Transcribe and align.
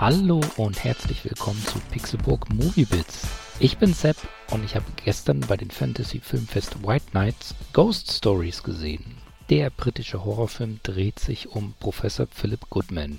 Hallo 0.00 0.40
und 0.56 0.84
herzlich 0.84 1.24
willkommen 1.24 1.60
zu 1.66 1.80
Pixelburg 1.90 2.54
Movie 2.54 2.84
Bits. 2.84 3.26
Ich 3.58 3.78
bin 3.78 3.92
Sepp 3.92 4.16
und 4.52 4.64
ich 4.64 4.76
habe 4.76 4.84
gestern 5.04 5.40
bei 5.40 5.56
den 5.56 5.72
Fantasy 5.72 6.20
Filmfest 6.20 6.86
White 6.86 7.06
Nights 7.14 7.56
Ghost 7.72 8.12
Stories 8.12 8.62
gesehen. 8.62 9.16
Der 9.50 9.70
britische 9.70 10.24
Horrorfilm 10.24 10.78
dreht 10.84 11.18
sich 11.18 11.48
um 11.48 11.74
Professor 11.80 12.28
Philip 12.30 12.70
Goodman. 12.70 13.18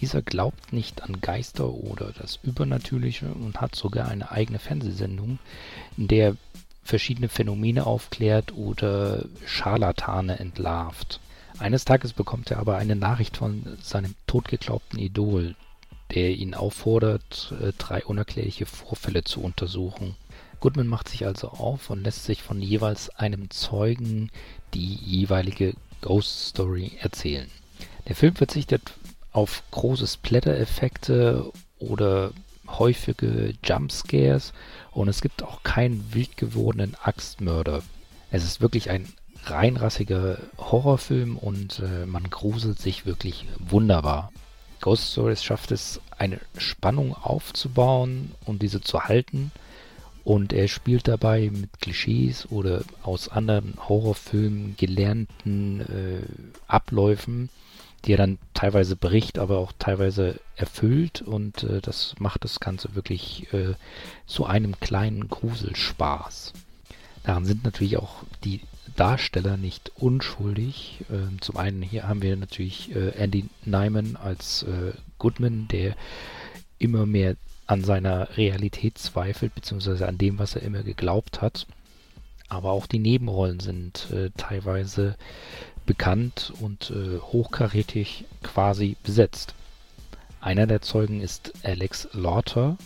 Dieser 0.00 0.22
glaubt 0.22 0.72
nicht 0.72 1.02
an 1.02 1.20
Geister 1.20 1.68
oder 1.68 2.12
das 2.12 2.38
Übernatürliche 2.44 3.26
und 3.26 3.60
hat 3.60 3.74
sogar 3.74 4.06
eine 4.06 4.30
eigene 4.30 4.60
Fernsehsendung, 4.60 5.40
in 5.96 6.06
der 6.06 6.26
er 6.28 6.36
verschiedene 6.84 7.30
Phänomene 7.30 7.84
aufklärt 7.84 8.52
oder 8.54 9.24
Scharlatane 9.44 10.38
entlarvt. 10.38 11.18
Eines 11.58 11.84
Tages 11.84 12.12
bekommt 12.12 12.52
er 12.52 12.60
aber 12.60 12.76
eine 12.76 12.94
Nachricht 12.94 13.38
von 13.38 13.76
seinem 13.82 14.14
totgeglaubten 14.28 15.00
Idol, 15.00 15.56
der 16.14 16.30
ihn 16.30 16.54
auffordert, 16.54 17.54
äh, 17.60 17.72
drei 17.78 18.04
unerklärliche 18.04 18.66
Vorfälle 18.66 19.24
zu 19.24 19.40
untersuchen. 19.40 20.16
Goodman 20.60 20.86
macht 20.86 21.08
sich 21.08 21.26
also 21.26 21.48
auf 21.48 21.90
und 21.90 22.04
lässt 22.04 22.24
sich 22.24 22.42
von 22.42 22.60
jeweils 22.60 23.10
einem 23.10 23.50
Zeugen 23.50 24.30
die 24.74 24.94
jeweilige 24.94 25.74
Ghost 26.00 26.48
Story 26.48 26.92
erzählen. 27.00 27.50
Der 28.08 28.16
Film 28.16 28.34
verzichtet 28.34 28.92
auf 29.32 29.62
große 29.70 30.06
Splatter-Effekte 30.06 31.50
oder 31.78 32.32
häufige 32.68 33.54
Jumpscares 33.64 34.52
und 34.92 35.08
es 35.08 35.20
gibt 35.20 35.42
auch 35.42 35.62
keinen 35.62 36.12
wild 36.12 36.36
gewordenen 36.36 36.96
Axtmörder. 37.02 37.82
Es 38.30 38.44
ist 38.44 38.60
wirklich 38.60 38.90
ein 38.90 39.12
reinrassiger 39.44 40.38
Horrorfilm 40.58 41.36
und 41.36 41.80
äh, 41.80 42.06
man 42.06 42.30
gruselt 42.30 42.78
sich 42.78 43.06
wirklich 43.06 43.46
wunderbar. 43.58 44.30
Ghost 44.82 45.12
Stories 45.12 45.42
schafft 45.42 45.70
es, 45.70 46.00
eine 46.18 46.40
Spannung 46.58 47.14
aufzubauen 47.14 48.32
und 48.44 48.60
diese 48.60 48.82
zu 48.82 49.04
halten. 49.04 49.50
Und 50.24 50.52
er 50.52 50.68
spielt 50.68 51.08
dabei 51.08 51.50
mit 51.52 51.80
Klischees 51.80 52.46
oder 52.50 52.82
aus 53.02 53.28
anderen 53.28 53.74
Horrorfilmen 53.88 54.76
gelernten 54.76 55.80
äh, 55.80 56.22
Abläufen, 56.68 57.48
die 58.04 58.12
er 58.12 58.18
dann 58.18 58.38
teilweise 58.54 58.94
bricht, 58.94 59.38
aber 59.38 59.58
auch 59.58 59.72
teilweise 59.78 60.38
erfüllt. 60.56 61.22
Und 61.22 61.64
äh, 61.64 61.80
das 61.80 62.14
macht 62.18 62.44
das 62.44 62.60
Ganze 62.60 62.94
wirklich 62.94 63.52
äh, 63.52 63.74
zu 64.26 64.44
einem 64.46 64.78
kleinen 64.80 65.28
Gruselspaß. 65.28 66.52
Daran 67.24 67.44
sind 67.44 67.64
natürlich 67.64 67.96
auch 67.96 68.24
die 68.44 68.60
Darsteller 68.96 69.56
nicht 69.56 69.92
unschuldig. 69.96 71.04
Ähm, 71.10 71.40
zum 71.40 71.56
einen 71.56 71.82
hier 71.82 72.08
haben 72.08 72.22
wir 72.22 72.36
natürlich 72.36 72.94
äh, 72.94 73.10
Andy 73.10 73.46
Nyman 73.64 74.16
als 74.16 74.64
äh, 74.64 74.92
Goodman, 75.18 75.68
der 75.68 75.96
immer 76.78 77.06
mehr 77.06 77.36
an 77.66 77.84
seiner 77.84 78.36
Realität 78.36 78.98
zweifelt, 78.98 79.54
beziehungsweise 79.54 80.06
an 80.06 80.18
dem, 80.18 80.38
was 80.38 80.56
er 80.56 80.62
immer 80.62 80.82
geglaubt 80.82 81.40
hat. 81.40 81.66
Aber 82.48 82.72
auch 82.72 82.86
die 82.86 82.98
Nebenrollen 82.98 83.60
sind 83.60 84.10
äh, 84.10 84.30
teilweise 84.36 85.16
bekannt 85.86 86.52
und 86.60 86.92
hochkarätig 86.92 88.24
quasi 88.44 88.96
besetzt. 89.02 89.56
Einer 90.40 90.68
der 90.68 90.80
Zeugen 90.80 91.20
ist 91.20 91.52
Alex 91.64 92.08
Lauter, 92.12 92.76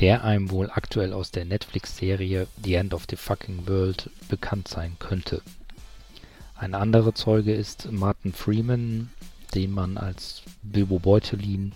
der 0.00 0.24
einem 0.24 0.50
wohl 0.50 0.70
aktuell 0.70 1.12
aus 1.12 1.30
der 1.30 1.44
Netflix-Serie 1.44 2.46
The 2.62 2.74
End 2.74 2.94
of 2.94 3.06
the 3.08 3.16
Fucking 3.16 3.66
World 3.68 4.10
bekannt 4.28 4.68
sein 4.68 4.96
könnte. 4.98 5.42
Ein 6.56 6.74
anderer 6.74 7.14
Zeuge 7.14 7.52
ist 7.54 7.90
Martin 7.92 8.32
Freeman, 8.32 9.10
den 9.54 9.72
man 9.72 9.98
als 9.98 10.42
Bilbo 10.62 10.98
Beutelin 10.98 11.72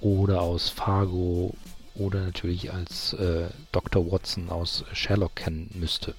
oder 0.00 0.40
aus 0.42 0.68
Fargo 0.68 1.54
oder 1.94 2.24
natürlich 2.24 2.72
als 2.72 3.12
äh, 3.14 3.48
Dr. 3.72 4.10
Watson 4.10 4.50
aus 4.50 4.84
Sherlock 4.92 5.36
kennen 5.36 5.70
müsste. 5.74 6.14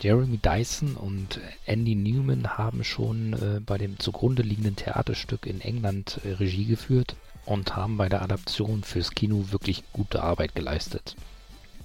Jeremy 0.00 0.38
Dyson 0.38 0.96
und 0.96 1.40
Andy 1.66 1.94
Newman 1.94 2.58
haben 2.58 2.84
schon 2.84 3.32
äh, 3.32 3.60
bei 3.60 3.78
dem 3.78 3.98
zugrunde 3.98 4.42
liegenden 4.42 4.76
Theaterstück 4.76 5.46
in 5.46 5.60
England 5.60 6.20
äh, 6.24 6.32
Regie 6.32 6.66
geführt 6.66 7.16
und 7.46 7.76
haben 7.76 7.96
bei 7.96 8.08
der 8.08 8.22
Adaption 8.22 8.82
fürs 8.82 9.12
Kino 9.12 9.46
wirklich 9.50 9.84
gute 9.92 10.22
Arbeit 10.22 10.54
geleistet. 10.54 11.16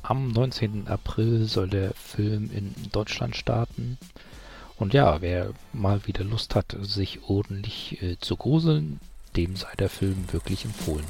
Am 0.02 0.30
19. 0.30 0.88
April 0.88 1.46
soll 1.46 1.70
der 1.70 1.94
Film 1.94 2.50
in 2.54 2.74
Deutschland 2.92 3.36
starten. 3.36 3.98
Und 4.78 4.94
ja, 4.94 5.22
wer 5.22 5.52
mal 5.74 6.08
wieder 6.08 6.24
Lust 6.24 6.56
hat, 6.56 6.76
sich 6.82 7.24
ordentlich 7.24 8.02
äh, 8.02 8.18
zu 8.20 8.38
gruseln, 8.38 9.00
dem 9.36 9.56
sei 9.56 9.74
der 9.78 9.90
Film 9.90 10.32
wirklich 10.32 10.64
empfohlen. 10.64 11.06